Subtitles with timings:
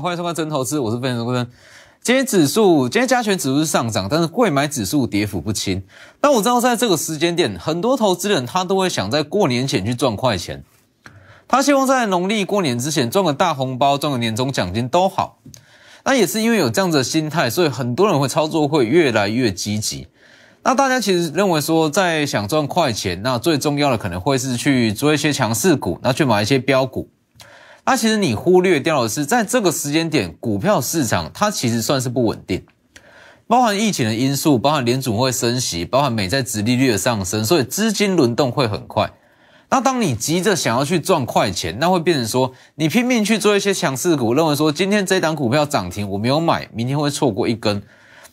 [0.00, 1.46] 欢迎收看真投资，我是分析师郭。
[2.02, 5.82] 今天指数，今天加权指数是上涨，但是贵买指数跌幅不轻。
[6.22, 10.64] 那我知道在这个时间点，很多投资人他都会想在过年前去赚快钱，
[11.46, 15.38] 他希望在农历过年之前赚个大红包，赚个年终奖金都好。
[16.02, 20.08] 那也是因为有这样子的心态，所以很多人会操作会越来越积极。
[20.62, 27.10] 那大家其实认为说，在想赚快钱，那最重要的可能会是去做一些强势股，那去买一些标股。
[27.90, 32.64] 它其实你忽略掉的是，在这个时间点，股票市场它其实算是不稳定，
[33.48, 39.10] 包含疫情的因素，包含联储会升息，包含美债殖利率的上升，所以资金轮动会很快。
[39.70, 47.82] 那当你急着想要去赚快钱，那会变成说，你拼命去做一些强势股，认为说今天这档股票涨停，我没有买，明天会错过一根。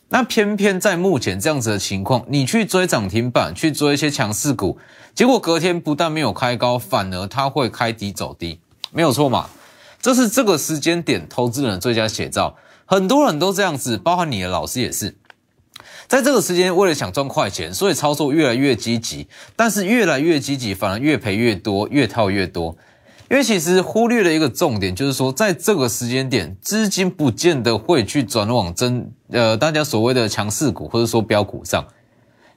[0.10, 4.78] 那偏偏在目前这样子的情况，你去追涨停板，去追一些强势股，
[5.16, 8.60] 结果隔天不但没有开高，反而它会开低走低，
[8.92, 9.50] 没有错嘛？
[10.02, 12.56] 这是这个时间点投资人最佳写照。
[12.86, 15.18] 很多人都这样子，包含你的老师也是，
[16.08, 22.78] 在这个时间为了想赚快钱，所以操作越来越积极，但是越来越积极，反而越赔越多，越套越多。
[23.30, 31.86] 因为其实忽略了一个重点，就是说，在这个时间点，资金不见得会去转往真呃大家所谓的强势股或者说标股上，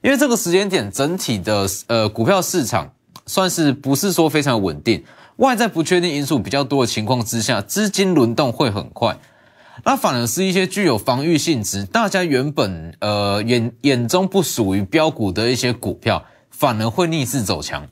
[0.01, 2.89] 因为这个时间点整体的呃股票市场
[3.25, 5.03] 算是不是说非常稳定，
[5.41, 9.17] 外在不确定因素比较多的情况之下，资金轮动会很快，
[9.83, 17.87] 那反而是一些具有防御性质，大家原本呃眼眼中不属于标股的一些股票，反而会逆势走强。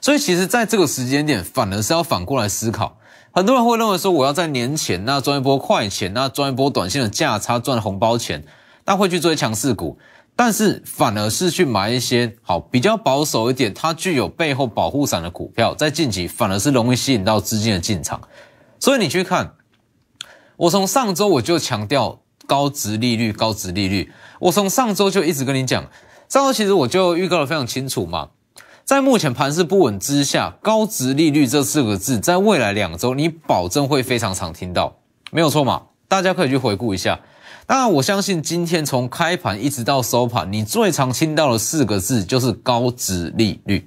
[0.00, 2.98] 所以其实，在这个时间点，反而是要反过来思考。
[3.32, 8.44] 很多人会认为说，我要在年前那赚一波快钱，那赚一波短线的价差，赚红包钱，
[8.84, 9.98] 那会去追强势股，
[10.40, 18.20] 但是反而是去买一些好比较保守一点，它具有背后保护伞的股票，在近期反而是容易吸引到资金的进场。
[18.78, 19.54] 所以你去看，
[20.56, 25.82] 我从上周我就强调高值利率，高值利率，我从上周就一直跟你讲，
[26.28, 28.28] 上周其实我就预告的非常清楚嘛。
[28.84, 34.98] 在目前盘势不稳之下，高值利率这四个字，在未来两周你保证会非常常听到，
[35.32, 35.82] 没有错嘛？
[36.06, 37.18] 大家可以去回顾一下。
[37.70, 43.86] 那，我相信今天从开盘一直到收盘，你最常听到的四个字就是高值利率。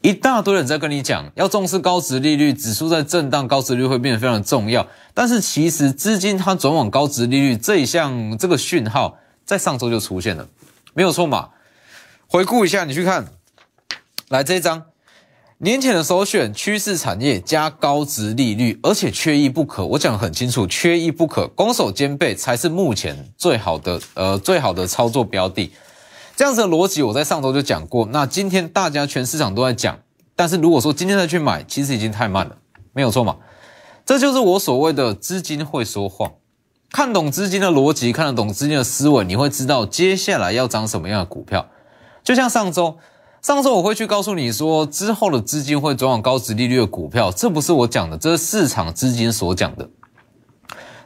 [0.00, 4.84] 一大堆人在跟你讲要重视高值利率，指数在震荡，高值率会变得非常重要。
[5.14, 10.48] 但是其实资金它转往高值利率这一项这个讯号，在上周就出现了，
[10.92, 11.50] 没有错嘛？
[12.26, 13.28] 回顾一下，你去看。
[14.28, 14.82] 来这一张，
[15.64, 19.86] 年前的首选趋势产业加高值利率，而且缺一不可。
[19.86, 25.70] 我讲很清楚，缺一不可，攻守兼备才是目前最好的呃最好的操作标的。
[26.34, 28.04] 这样子的逻辑我在上周就讲过。
[28.06, 29.96] 那今天大家全市场都在讲，
[30.34, 32.56] 但是如果说今天再去买，其实已经太慢了，
[32.92, 33.36] 没有错嘛？
[34.04, 36.32] 这就是我所谓的资金会说话，
[36.90, 41.68] 看懂资金的逻辑，看得懂资金的思维，你会知道接下来要涨什么样的股票。
[42.24, 42.98] 就像上周。
[43.42, 49.90] 上周我会去告诉你说，之后的资金会转往高值利率的股票，这不是我讲的，这是市场资金所讲的。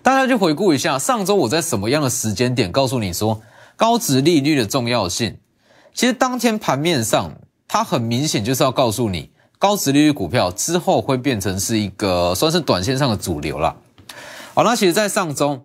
[0.02, 3.40] 大家去回顾一下，上周我在什么样的时间点告诉你说
[3.74, 5.38] 高值利率的重要性？
[5.94, 7.30] 其实当天盘面上，
[7.66, 13.74] 它很明显就是要告诉你，高值利率股票之后会变成是一个算是短线上的主流了。
[14.52, 15.62] 好，那其实，在上周，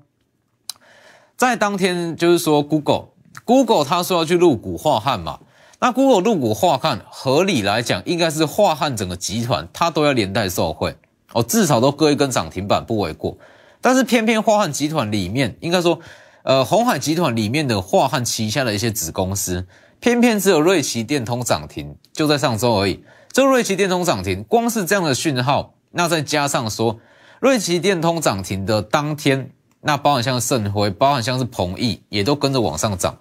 [1.35, 5.39] 在当天就是说，Google，Google 他说要去入股化汉嘛。
[5.83, 10.95] 那 Google 入股化汉，合理来讲，应该是化汉整个集团，它都要连带受惠
[11.33, 13.35] 哦，至少都割一根涨停板不为过。
[13.81, 15.99] 但是偏偏化汉集团里面，应该说，
[16.43, 19.65] 呃，红海集团里面的化汉旗下的一些子公司，
[19.99, 23.03] 偏偏只有瑞奇电通涨停，就在上周而已。
[23.31, 26.99] 这瑞奇电通涨停，光是这样的讯号，那再加上说，
[27.39, 29.49] 瑞奇电通涨停的当天，
[29.81, 33.17] 那包含像盛辉，包含像是鹏益，也都跟着往上涨。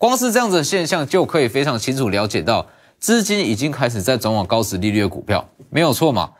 [0.00, 2.66] 光是这样子的现象，就可以非常清楚了解到，
[2.98, 6.30] 资金已经开始在转往高值利率的股票，没有错嘛？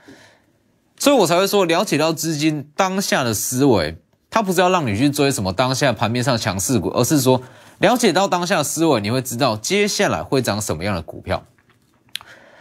[0.99, 3.99] 所以我才会说，了解到资金当下的思维，
[4.31, 7.43] 它不是要让你去追什么当下盘面上强势股，而是说
[7.81, 11.45] 了解到当下的思维，你会知道接下来会涨什么样的股票。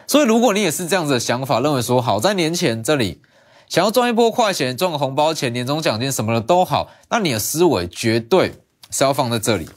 [0.05, 3.21] 所以，如果你也是这样子的想法，认为说好在年前这里
[3.69, 8.55] 想要赚一波快钱，赚个红包钱、年终奖金什么的都好，那你的思维绝对
[8.91, 9.69] 是要放在这里。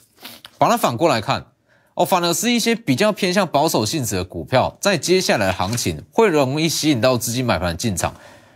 [0.63, 1.47] 把它反过来看，
[1.95, 8.15] 哦，反而是一些比较偏向保守性质的股票，在接下来的行情会容易吸引到资金买盘进场。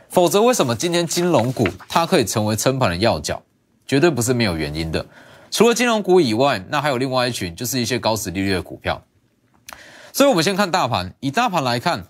[0.08, 3.42] 否则，为什么今天金融股它可以成为撑盘的要角？
[3.88, 5.04] 绝对不是没有原因的。
[5.50, 9.02] 除了金融股以外，那还有另外一群，就是一些高值利率的股票。
[10.12, 11.12] 所以，我们先看大盘。
[11.18, 12.06] 以大盘来看，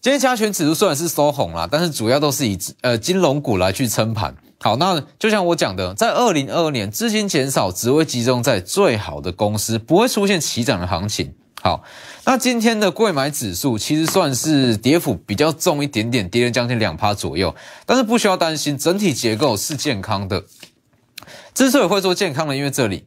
[0.00, 4.34] 今天加权指数虽然是收红啦，但是主要都是以呃金融股来去撑盘。
[4.58, 11.34] 好，那就像我讲的，在二零二二年资金减少，只会集中在最好的公司，不会出现齐涨的行情。
[11.60, 11.84] 好，
[12.24, 17.54] 那今天的贵买指数其实算是跌幅比较重一点点，跌了将近两趴左右，
[17.84, 20.42] 但是不需要担心，整体结构是健康的。
[21.52, 23.04] 之所以会说健康的，因为这里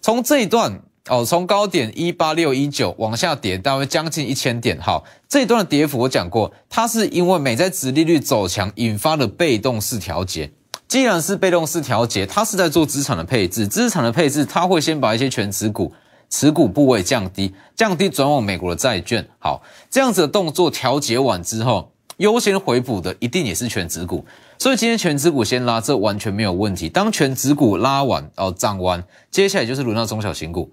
[0.00, 0.80] 从这一段。
[1.08, 4.78] 哦，从高点一八六一九往下跌，大约将近一千点。
[4.80, 10.50] 好，这一段的跌幅我讲过，它是因为美债殖利率走强引发的被动式调节。
[10.86, 15.92] 既然是被动式调节，它是在做资产的配置，资产的配置它会先把一些全持股
[16.30, 19.26] 持股部位降低，降低转往美国的债券。
[19.38, 24.24] 好，这样子的动作调节完之后，优先回补的一定也是全持股。
[24.58, 26.88] 所以今天全指股先拉，这完全没有问题。
[26.88, 30.70] 当全指股拉完哦涨完，接下来就是轮到中小型股。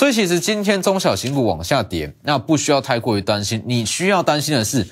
[0.00, 3.62] 所以其实今天中小型股往下跌，那不需要太过于担心。
[3.66, 4.88] 你需要担心的是，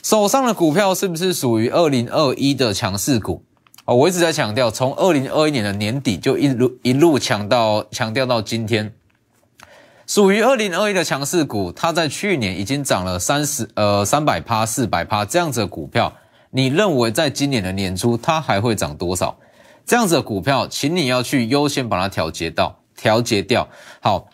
[0.00, 3.42] 手上的股票是不是属于二零二一的强势股？
[3.84, 8.94] 哦，我一直在强调，从二零二一年的年底就一路一路强到强调到今天，
[10.06, 16.12] 属于二零二一的强势股，它在去年已经涨了三十呃三百趴四百趴这样子的股票，
[16.50, 19.36] 你认为在今年的年初它还会涨多少？
[19.84, 22.78] 这样子的股票，请你要去优先把它调节到。
[23.00, 23.68] 调节掉
[24.00, 24.28] 好，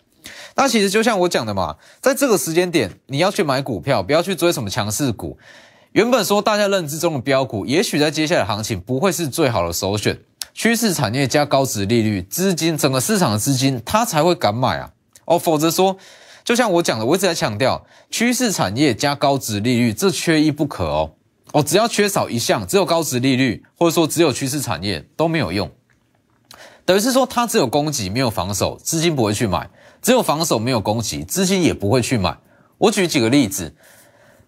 [0.55, 5.37] 那其实就像我讲的嘛，在这个时间点，你要去买股票，不要去追什么强势股。
[5.91, 10.19] 原本说大家认知中的标股，也许在接下来行情不会是最好的首选。
[10.53, 14.91] 趋势产业加高值利率，资金整个市场的资金，它才会敢买啊。
[15.25, 15.97] 哦，否则说，
[16.43, 21.11] 就像我讲的，我一直在强调，趋势产业加高值利率，这缺一不可哦。
[21.51, 25.69] 哦，只要缺少一项，只有高值利率，或者说只有趋势产业都没有用。
[26.85, 29.67] 等于是说，它只有攻击没有防守，资金不会去买；
[30.03, 32.37] 只有防守没有攻击，资金也不会去买。
[32.77, 33.73] 我举几个例子，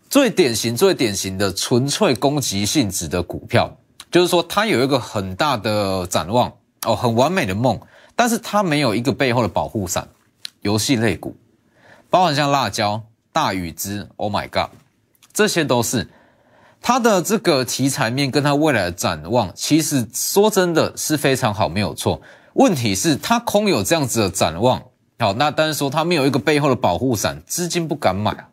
[0.08, 3.76] 最典型、最典型的纯粹攻击性质的股票，
[4.12, 6.54] 就是说它有一个很大的展望
[6.86, 7.80] 哦，很完美的梦，
[8.16, 10.08] 但是它没有一个背后的保护伞。
[10.62, 11.36] 游戏类股，
[12.10, 13.02] 包含像辣椒、
[13.32, 14.70] 大禹之、Oh my God，
[15.34, 16.08] 这些都是。
[16.82, 22.22] 它的这个题材面跟它未来的展望，其实说真的是非常好，没有错。
[22.54, 24.82] 问题是它空有这样子的展望，
[25.20, 28.48] 好，那但是说它没有一个背后的保护伞，资金不敢买啊。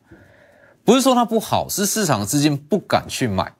[0.85, 3.53] 不是说它不好，是市场资金不敢去买。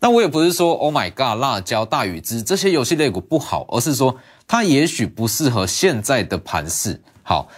[0.00, 4.16] 那我也不是说 Oh my God，辣椒、大禹之这些游戏类股不好，而是说
[4.46, 7.00] 它也许不适合现在的盘势。
[7.22, 7.48] 好，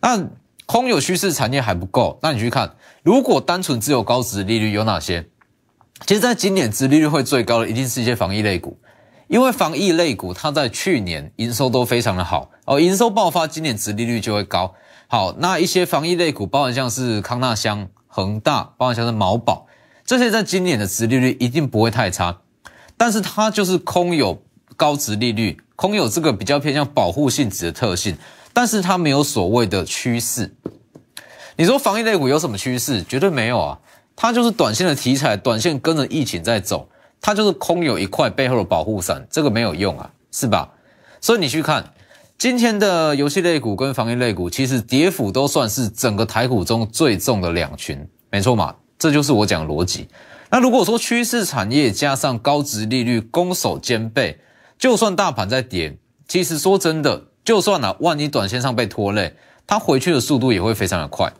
[0.00, 0.22] 那
[0.66, 5.26] 空有趋势产业还不够，那你去看，如果单纯只有高值利率有哪些？
[6.06, 8.76] 其实，在今年，殖利率会最高的一定是一些防疫类股，
[9.28, 14.74] 因为防疫类股它在去年营收都非常的好哦，营收爆发，今年殖利率就会高。
[15.06, 19.66] 好，那一些防疫类股，包含像是康纳香、恒大，包含像是毛宝，
[20.04, 22.38] 这些在今年的殖利率一定不会太差，
[22.96, 24.42] 但是它就是空有
[24.76, 28.16] 高殖利率，空有这个比较偏向保护性质的特性，
[28.52, 30.56] 但是它没有所谓的趋势。
[31.56, 33.02] 你说防疫类股有什么趋势？
[33.02, 33.78] 绝对没有啊。
[34.22, 36.86] 它就是短线的题材，短线跟着疫情在走，
[37.22, 40.68] 它就是空有一块背后的保护伞，这个没有用啊，是吧？
[41.22, 41.82] 所以你去看
[42.36, 48.74] 今天的游戏类股跟防疫类股，其实跌幅都算是整个台股中最重的两群，没错嘛？
[48.98, 50.06] 这就是我讲的逻辑。
[50.50, 54.38] 那如果说趋势产业加上高值利率攻守兼备，
[54.78, 55.96] 就算大盘在跌，
[56.28, 59.34] 其实说真的，就算啊，万一短线上被拖累，
[59.66, 61.32] 它回去的速度也会非常的快。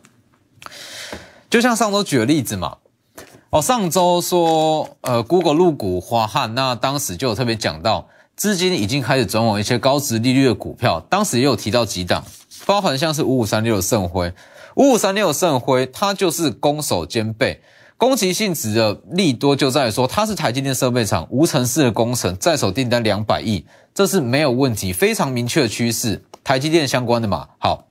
[1.51, 2.77] 就像上周举的例子嘛，
[3.49, 12.23] 哦，上周说，呃，Google 入股华汉，那当时就有特别讲到，资金已经开始转往一些高值利率的股票，当时也有提到几档，
[12.65, 14.33] 包含像是五五三六的盛辉，
[14.75, 17.59] 五五三六的盛辉，它就是攻守兼备，
[17.97, 27.87] 攻击性质的利多就在于说，它是台积电设备厂无尘室的工程，在手订单两百亿，这是没有问题，非常明确的趋势，台积电相关的嘛，好。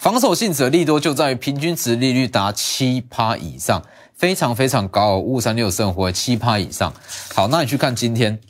[0.00, 5.18] 防守性质的利多就在于平均值利率达七趴以上，非常非常高。
[5.18, 6.90] 五五三六生活七趴以上。
[7.34, 8.40] 好，那你去看今天，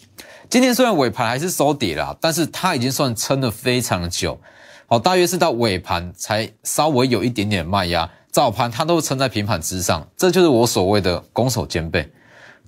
[0.48, 4.40] 今天虽然尾盘还是收跌了，但是它已经算撑的非常久。
[4.86, 10.06] 好，大约是到尾盘才稍微有一点点卖压，早盘它都撑在平盘之上。
[10.16, 12.08] 这就是我所谓的攻守兼备。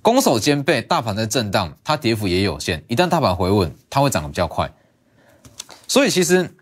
[0.01, 2.83] 攻守兼备，大盘在震荡，它跌幅也有限。
[2.89, 4.69] 一旦大盘回稳，它会涨得比较快。
[5.87, 6.53] 所以其实。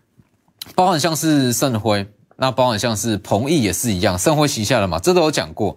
[0.74, 5.76] 包含像是盛辉，那包含像是鹏毅也是一样，盛辉旗下的嘛，这都有讲过。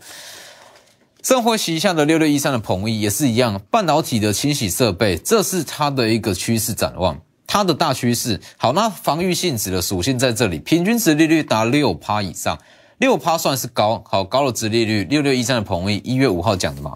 [1.24, 8.39] 盛辉旗下的六六一三的鹏毅也是一样，半导体的清洗设备，这是它的一个趋势展望，它的大趋势。
[8.58, 12.60] 好，那防御性质的属性在这里，平均值利率达六趴以上，
[13.00, 15.04] 六趴算是高，好高的值利率。
[15.06, 16.96] 六六一三的鹏益，一月五号讲的嘛，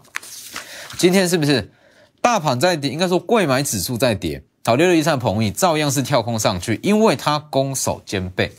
[0.97, 1.71] 今天是不是
[2.21, 2.91] 大盘在跌？
[2.91, 8.51] 应该说贵买指数在跌，好六六一三的鹏益照样是跳空上去，因为它攻守兼备，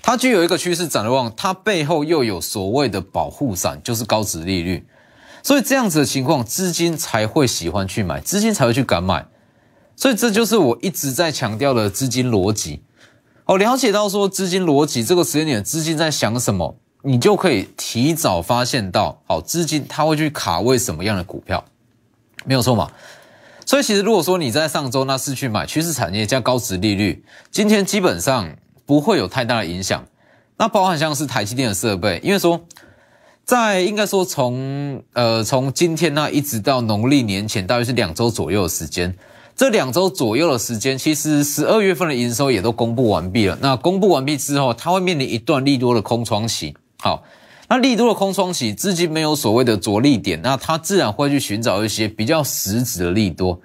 [0.00, 4.86] 它具有一个趋势展望，它背后又有所谓的保护伞，就是高值利率，
[5.42, 9.26] 所以这样子的情况，资金才会喜欢去买，资金才会去敢买，
[9.96, 12.84] 所以这就是我一直在强调的资金逻辑。
[13.46, 21.64] 哦，了解到说资金逻辑这个时间点，资金在想什么，你就可以提早发现到，好，资金它会去卡位什么样的股票，
[22.44, 22.88] 没有错嘛？
[23.70, 28.50] 所以其实如果说你在上周那是去买趋势产业加高值利率，今天基本上
[28.84, 30.04] 不会有太大的影响。
[30.56, 32.60] 那包含像是台积电的设备，因为说
[33.44, 39.14] 在应该说从呃从今天那一直到农历年前，大约是两周左右的时间。
[39.54, 43.56] 这两周左右的时间，其实十二月份的营收也都公布完毕了。
[43.60, 46.74] 那公布完毕之后，它会面临一段利多的空窗期。
[46.98, 47.22] 好，
[47.72, 53.60] 那利多的空窗期，资金没有所谓的着力点，那它自然会去寻找一些比较实质的利多。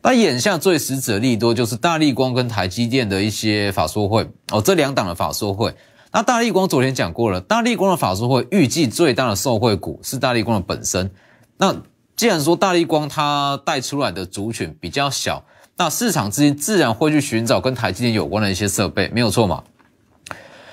[0.00, 5.74] 那眼下最实质的利多就是大力光跟台积电的一些法说会哦，这两档的法说会。
[6.12, 11.10] 那大力光昨天讲过了，大力光的法说会预计最大的受惠股是大力光的本身。
[11.56, 11.74] 那
[12.14, 15.44] 既然说大力光它带出来的族群比较小，
[15.76, 19.64] 那市场资金自然会去寻找跟台积电有关的一些设备，没有错嘛？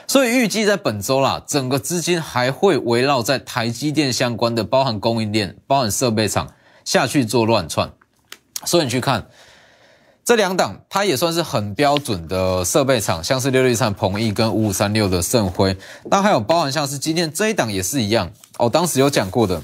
[0.08, 6.52] 所以预计在本周啦，整个资金还会围绕在台积电相关的，包含供应链、包含设备厂
[6.84, 7.92] 下去做乱窜。
[8.66, 9.28] 所以你去看
[10.24, 15.78] 这两档，它也算是很标准的设备厂，像是六六三鹏益跟五五三六的盛辉，
[16.10, 19.62] 那还有包含像是今天这一档也是一样哦，当时有讲过的。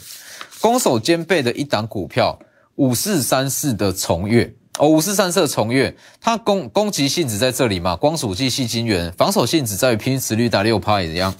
[0.59, 2.37] 攻守兼备的一档股票，
[2.75, 11.35] 五四三四的重越哦，五四三四重越，它攻攻击性质在这里嘛，光属性细金元，防守性质在于拼实率达六趴也一样，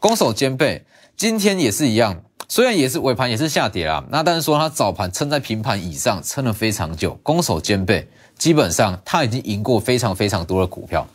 [0.00, 0.84] 攻守兼备，
[1.16, 11.06] 今天也是一样，虽然也是尾盘也是下跌啦，那但是说它早盘撑在平盘以上，撑了非常久，攻守兼备，基本上它已经赢过非常非常多的股票，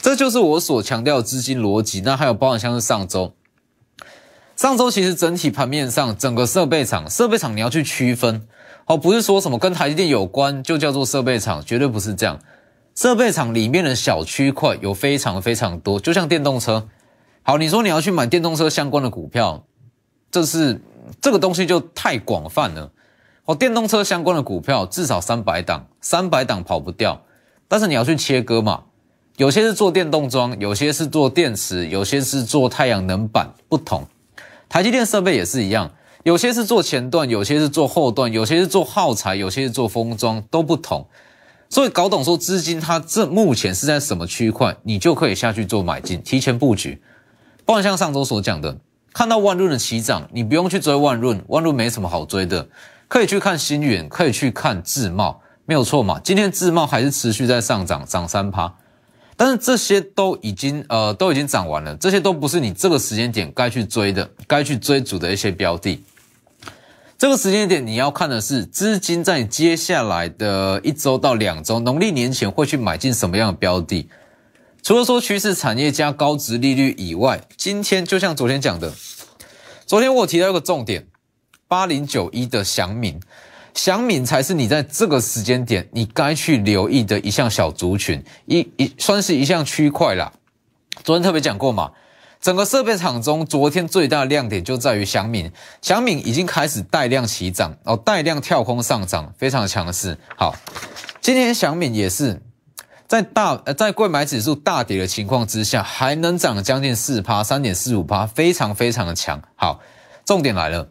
[0.00, 2.00] 这就是我所强调的资金逻辑。
[2.00, 3.34] 那还有包含像是上周。
[4.56, 8.46] 上周其实整体盘面上，整个设备厂，设备厂你要去区分，
[8.86, 12.38] 哦，不是说什么跟台积电有关就叫做设备厂，绝对不是这样。
[12.94, 16.88] 设备厂里面的小区块有非常非常多，就像电动车。
[17.42, 19.64] 好，你说你要去买电动车相关的股票，
[20.30, 20.80] 这是
[21.20, 22.92] 这个东西就太广泛了。
[23.44, 27.22] 哦，电动车相关的股票至少三百档，三百档跑不掉。
[27.66, 28.82] 但是你要去切割嘛，
[29.38, 34.06] 有些是做电动桩，有些是做电池，有些是做太阳能板，不同。
[34.68, 35.90] 台积电设备也是一样，
[36.24, 41.06] 有些是做前段，有些是做后段，有些是做耗材，有些是做封装，都不同。
[41.68, 47.02] 所以搞懂说资金它这目前是在什么区块，你就可以下去做买进，提前布局。
[47.64, 48.76] 不然像上周所讲的，
[49.12, 52.68] 看到万润的起涨，你不用去追万润，万润没什么好追的，
[53.08, 56.20] 可以去看新远，可以去看智茂，没有错嘛。
[56.22, 58.72] 今天智茂还是持续在上涨，涨三趴。
[59.34, 66.04] 但是这些都已经呃都已经涨完了，这些都不是你这个时间点该去追的、该去追逐的一些标的。
[67.22, 74.08] 这个时间点你要看的是资金在接下来的一周到两周，农历年前会去买进什么样的标的。
[74.82, 78.92] 除了说趋势产业加高值利率以外，今天就像昨天讲的，
[79.86, 81.06] 昨天我提到一个重点，
[81.68, 83.20] 八零九一的祥敏。
[83.72, 90.32] 祥敏才是你在这个时间点你该去留意的一项小族群，一一算是一项区块啦。
[91.04, 91.92] 昨天特别讲过嘛，
[92.42, 100.18] 整个设备厂中，昨天最大的亮点就在于祥敏，祥敏已经开始带量起涨，哦，带量跳空上涨，非常强势。
[100.36, 100.52] 好，
[101.20, 102.42] 今天祥敏也是
[103.06, 109.40] 在大呃在贵买指数大跌的情况之下，还能涨将近四趴，三点四五趴，非常非常的强。
[109.54, 109.78] 好，
[110.24, 110.88] 重点来了。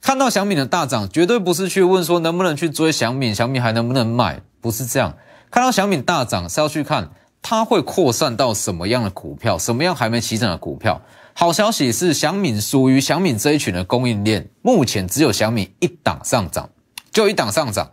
[0.00, 5.16] 看到小米的大涨，绝对不是去问说能不能去追小米，小米还能不能卖，不是这样。
[5.50, 7.10] 看到小米大涨是要去看
[7.46, 11.02] 它会扩散到什么样的股票，什么样还没起涨的股票。
[11.34, 16.70] 好消息是，小米属于小米这一群的供应链，目前只有小米一档上涨，
[17.10, 17.92] 就一档上涨，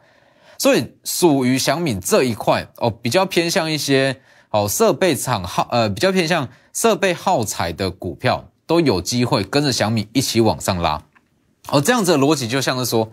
[0.58, 11.03] 所以属于小米这一块哦，比较偏向一些哦设备厂耗呃比较偏向设备耗材的股票，都有机会跟着小米一起往上拉。
[11.67, 13.12] 哦，这样子的逻辑就像是说，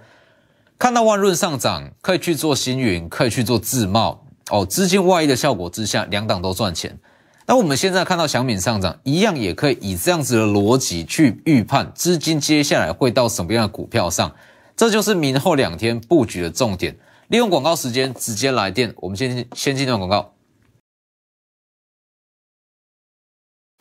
[0.78, 4.25] 看到万润上涨，可以去做星云，可以去做自贸。
[4.50, 6.99] 哦，资金外溢的效果之下，两档都赚钱。
[7.47, 14.35] 那我们现在看到小米上涨，一样也可以以这样子的逻辑去预判资金接下来会到什么样的股票上。
[14.76, 16.97] 这就是明后两天布局的重点。
[17.28, 20.33] 利用广告时间直接来电，我们先先进段广告。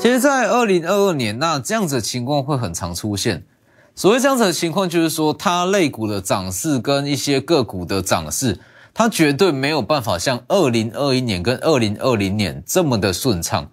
[0.04, 3.46] 其实，在二零二二年，那这样子的情况会很常出现。
[3.96, 8.60] 所谓这样子的情况，就是说，它类股的涨势跟一些个股的涨势，
[8.98, 13.70] 它绝对没有办法像二零二一年跟二零二零年这么的顺畅。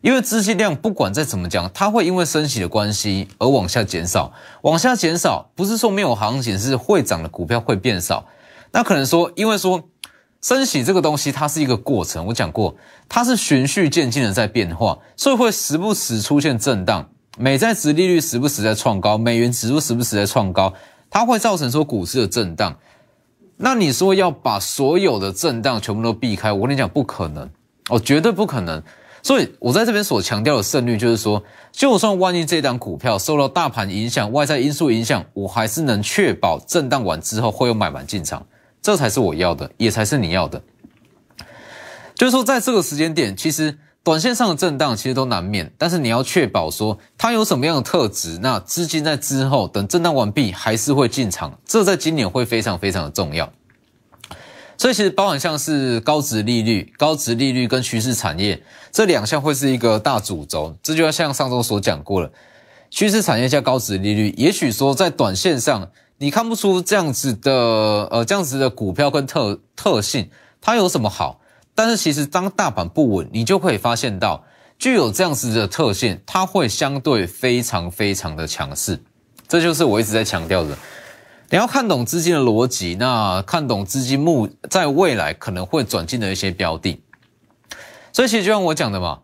[0.00, 8.26] 因为资金量不管再怎么讲，它会因为升息的关系而往下减少，往下减少，不是说没有行情，是会涨的股票会变少。
[8.70, 9.90] 那可能说，因为说
[10.40, 12.74] 升息这个东西，它是一个过程，我讲过，
[13.10, 17.10] 它是循序渐进的在变化，所以会时不时出现震荡。
[17.36, 20.72] 美债值利率时不时在创高，美元指数时不时在创高，
[21.10, 22.74] 它会造成说股市的震荡。
[23.64, 27.48] 那你说要把所有的震荡全部都避开，我跟你讲不可能，
[27.90, 28.82] 哦，绝对不可能。
[29.22, 31.40] 所以，我在这边所强调的胜率，就是说，
[31.70, 38.44] 就算万一这档股票受到大盘影响、外在因素影响，我还是能确保震荡完之后会有买盘进场，
[38.82, 40.60] 这才是我要的，也才是你要的。
[42.16, 53.52] 就是说，在这个时间点，其实短线上的震荡其实都难免，但是你要确保说它有什么样的特质，那资金在之后等震荡完毕还是会进场，这在今年会非常非常的重要。
[54.76, 62.28] 所以其实包含像是高值利率、高值利率跟趋势产业这两项会是一个大主轴，这就要像上周所讲过了，
[62.90, 67.52] 趋势产业加高值利率，也许说在短线上你看不出这样子的
[68.10, 70.28] 呃这样子的股票跟特特性
[70.60, 71.38] 它有什么好，
[71.74, 74.44] 但是其实当大盘不稳，你就可以发现到
[74.78, 79.00] 具有这样子的特性，它会相对非常非常的强势，
[79.48, 80.76] 这就是我一直在强调的。
[81.50, 87.02] 你要看懂资金的逻辑，那看懂资金目在未来可能会转进的一些标的，
[88.12, 89.20] 所以其实就像我讲的嘛，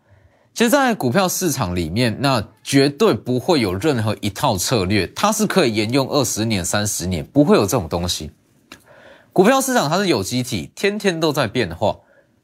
[0.53, 8.33] 其实，在股票市场里面，那绝对不会有任何一套策略，它是可以沿用二十年、三十年，不会有这种东西。
[9.33, 11.97] 股票市场它是有机体，天天都在变化，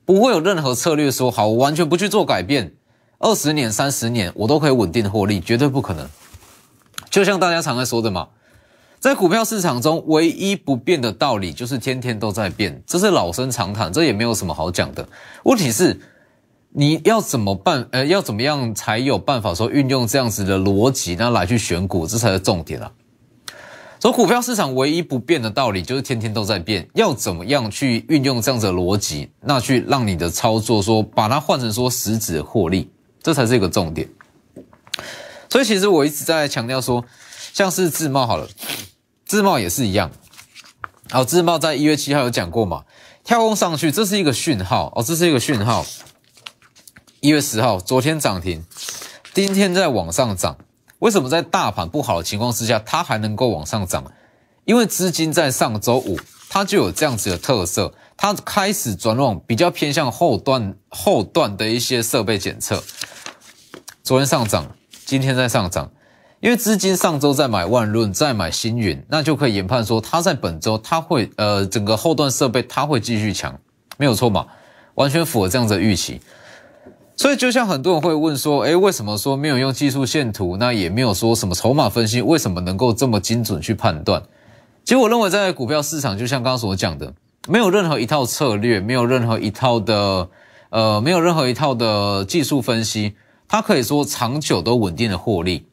[0.05, 2.75] 不会有任何策略说好，我完全不去做改变，
[3.19, 6.09] 二十年、三十年我都可以稳定获利，绝对不可能。
[7.11, 8.29] 就像大家常在说的嘛。
[9.01, 15.07] 在股票市场中，唯一不变的道理就是天天都在变，这是老生常谈，这也没有什么好讲的。
[15.43, 16.01] 问题是
[16.71, 17.87] 你要怎么办？
[17.91, 22.91] 呃，要怎么样才有办法说运用这样子的逻辑，那来去选股，这才是重点啊。
[24.05, 32.91] 所以股票市场唯一不变的道理就是天天都在变，要怎么样去运用这样子的逻辑，那去让你的操作说把它换成说实质获利，
[33.23, 34.07] 这才是一个重点。
[35.49, 37.03] 所以其实我一直在强调说，
[37.55, 38.47] 像是自贸好了。
[39.25, 40.11] 自贸也是一样，
[41.09, 42.85] 好，自贸在一月七号有讲过嘛？
[43.25, 45.87] 跳空上去，这是一个讯号哦，这是一个讯号。
[47.21, 48.67] 一月十号，昨天涨停，
[49.33, 50.59] 今天在往上涨。
[51.05, 54.11] 为什么在大盘不好的情况之下，它还能够往上涨？
[54.65, 62.83] 因为资金在上周五，它就有这样子的特色，它开始转往比较偏向后段后段的一些设备检测。
[64.03, 65.93] 昨天上涨，今天在上涨。
[66.41, 73.61] 因为资金上周在买万润，在买星云，那就可以研判说，它在本周它会呃整个后段设备它会继续强，
[73.99, 74.47] 没有错嘛，
[74.95, 76.23] 完全符合这样子的预期。
[77.17, 84.23] 所以就像很多人会问说，诶，为什么说没有用技术线图，那也没有说什么筹码分析，为什么能够这么精准去判断？
[84.85, 87.15] 其实我认为在股票市场，就像刚刚所讲的，
[87.49, 90.29] 没有任何一套策略，没有任何一套的
[90.71, 93.15] 呃，没有任何一套的技术分析，
[93.47, 95.67] 它可以说长久都稳定的获利。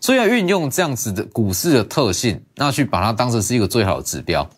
[0.00, 4.50] 所以要运用这样子的股市的特性，那去把它当成是一个最好的指标。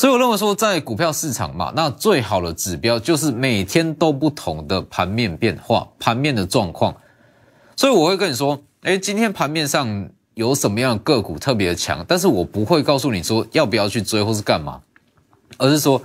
[0.00, 6.96] 所以我认为说，在股票市场嘛，那最好的指标就是每天都不同的盘面变化、盘面的状况。
[7.76, 14.80] 所以我会跟你说，哎，今天盘面上有什么样的个股特别强，但是我不会告诉你说要不要去追或是干嘛，
[15.58, 16.00] 而是说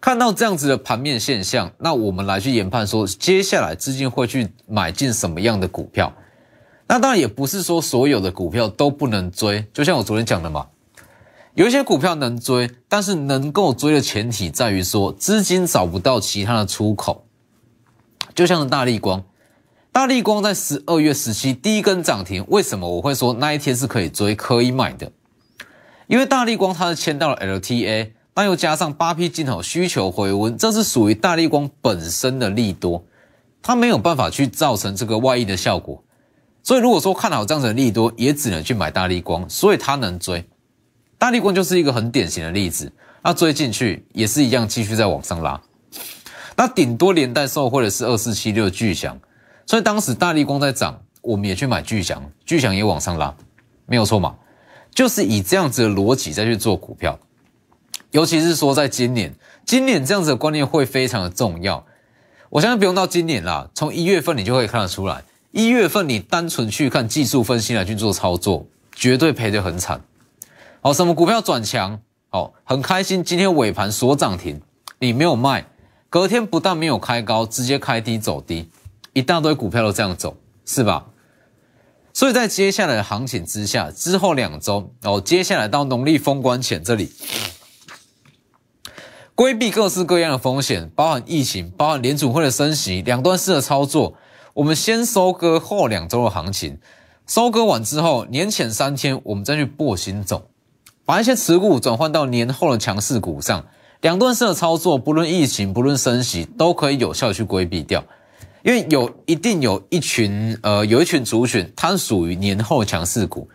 [0.00, 6.10] 看到这样子的盘面现象，那我们来去研判说，接下来资金会去买进什么样的股票。
[6.86, 10.66] 那当然也不是说所有的股票都不能追，就像我昨天讲的嘛，
[11.54, 17.24] 有一些股票能追，但是能够追的前提在于说资金找不到其他的出口。
[18.34, 19.22] 就像是大力光，
[19.92, 25.12] 大力光在十二月十七第一根涨停，为什么我会说那一天是可以追、可以买的？
[26.08, 33.04] 因为大力光它是签到了 LTA，那又加上八 P 镜头需求回温，这是属于大力光本身的利多，
[33.62, 36.02] 它没有办法去造成这个外溢的效果。
[36.64, 40.44] 所以如果说看好这样子的利多，也只能去买大力光，所以它能追。
[41.24, 45.58] 大力光就是一个很典型的例子，那追进去也是一样，继续在往上拉。
[46.54, 49.18] 那顶多连带受或者是二四七六巨响，
[49.64, 53.34] 所以当时大力光在涨，我们也去买巨响，巨响也往上拉，
[53.86, 54.34] 没有错嘛？
[54.94, 57.18] 就是以这样子的逻辑再去做股票，
[58.10, 59.34] 尤其是说在今年，
[59.64, 61.86] 今年这样子的观念会非常的重要。
[62.50, 65.24] 我相信不用到今年啦，从一月份你就可以看得出来。
[65.52, 69.98] 一月份你单纯去看技术分析来去做操作，绝对赔得很惨。
[70.86, 71.98] 好，什么股票转强？
[72.28, 74.60] 好，很开心，今天尾盘锁涨停，
[74.98, 75.64] 你没有卖，
[76.10, 78.68] 隔天不但没有开高，直接开低走低，
[79.14, 81.06] 一大堆股票都这样走，是吧？
[82.12, 87.10] 所以在接下来的行情之下，之后两周哦，接下来到农历封关前这里，
[89.34, 94.18] 规避各式各样的风险，包含疫情，包含联储会的升息，两段式的操作，
[94.52, 96.78] 我们先收割后两周的行情，
[97.26, 100.50] 收割完之后，年前三天我们再去破新走。
[101.06, 103.64] 把一些持股转换到年后的强势股上，
[104.00, 108.02] 两段式的操作，不论疫情，不论升息，都可以有效去规避掉。
[108.62, 113.46] 因为有一定有一群呃，有一群族群，它是属于年后强势股。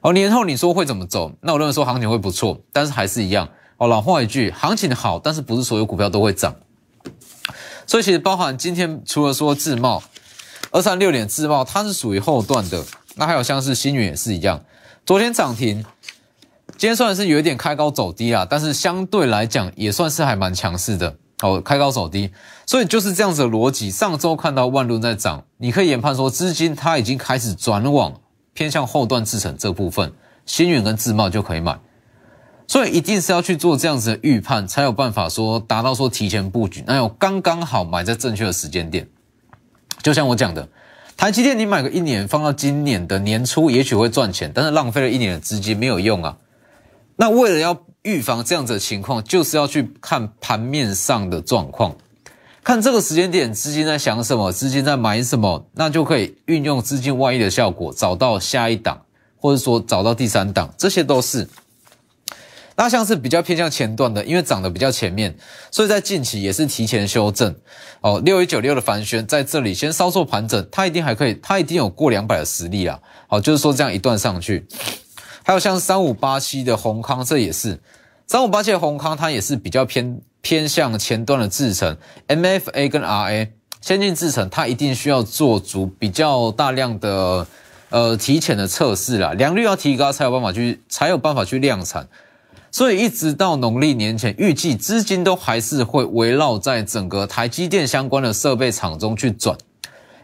[0.00, 1.30] 哦年后你说会怎么走？
[1.40, 3.86] 那我认为说行情会不错，但是还是一样哦。
[3.86, 6.56] 老话一句，行情好，但是不是所有股票都会涨。
[7.86, 10.02] 所以其实包含今天除了说自贸
[10.72, 12.84] 二三六点自贸，它是属于后段的。
[13.14, 14.64] 那还有像是新源也是一样，
[15.04, 15.84] 昨天涨停。
[16.78, 21.16] 今天算是有一点开高走低啊，但是相对来讲也算是还蛮强势的。
[21.42, 22.30] 哦，开高走低，
[22.64, 23.90] 所以就是这样子的逻辑。
[23.90, 28.12] 上周看到万润在涨，你可以研判说资金它已经开始转往
[28.54, 30.10] 偏向后段制成这部分，
[30.46, 31.78] 新远跟自贸就可以买。
[32.66, 39.06] 所以一定是要去做这样子的预判，才有办法说达到说提前布局，那有刚刚好买在正确的时间点。
[40.02, 40.66] 就像我讲的，
[41.18, 46.34] 台积电你买个一年放到今年的年初，也许会赚钱，但是浪费了一年的资金没有用啊。
[47.16, 51.96] 那为了要预防这样子的情况，就是要去看盘面上的状况，
[52.62, 59.02] 看这个时间点资金在想什么，资金在买什么，那就可以运用资金外溢的效果，找到下一档，
[59.38, 61.48] 或者说找到第三档，这些都是。
[62.78, 65.34] 那像是比较偏向前段的，因为涨得比较前面，
[65.70, 67.54] 所以在近期也是提前修正。
[68.02, 73.00] 哦，六一九六的繁轩在这里先稍作盘整，它一定还可以，它一定有过两百的实力啦。
[73.28, 74.66] 好，就是说这样一段上去。
[75.46, 77.78] 还有像三五八七的宏康，这也是。
[78.26, 83.48] 三五八七的宏康，它也是比较偏偏向前端的制程，MFA 跟 RA
[83.80, 87.46] 先进制程，它一定需要做足比较大量的
[87.90, 92.08] 呃提前的测试啦，良率要提高才有办法去才有办法去量产，
[92.72, 99.56] 所以一直到农历年前，预计资金都还是会围绕在整个台积电相关的设备厂中去转，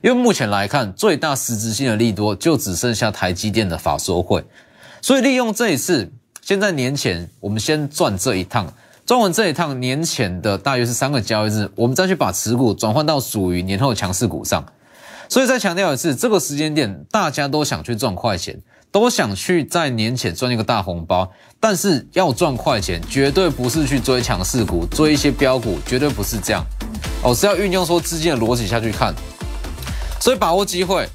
[0.03, 4.45] 因为目前来看，最大实质性的利多就只剩下台积电的法说会。
[5.03, 6.13] 所以利用这一次，
[6.43, 8.73] 现在年前我们先赚这一趟，
[9.05, 14.65] 赚完这一趟年前的大约是三个交易日，我们再去把持股转换到属于年后强势股上。
[15.29, 18.57] 所以再强调一次，这个时间点大家都想去赚快钱，
[18.93, 26.65] 都想去在年前赚一个大红包，但是要赚快钱，绝对不是去追强势股，追一些标股，绝对不是这样。
[27.25, 29.13] 哦，是要运用说资金的逻辑下去看，
[30.21, 31.09] 所以把握机会。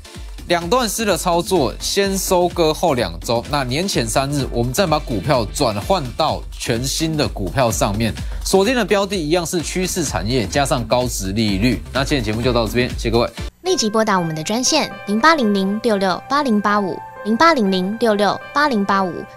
[0.48, 8.14] 两段式的操作，先收割后两周，那年前三日，我们再把股票转换到全新的股票上面，
[8.46, 11.82] 锁定的标的一样是趋势产业，加上高值利率。
[11.92, 13.30] 那今天节目就到这边，谢谢各位。
[13.64, 19.12] 立即拨打我们的专线零八零零六六八零八五零八零零六六八零八五